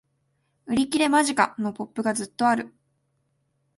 [0.65, 1.53] 売り切れ間近！
[1.59, 2.73] のポップがずっとある